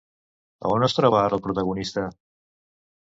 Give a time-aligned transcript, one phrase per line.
[0.69, 2.07] A on es troba ara el protagonista?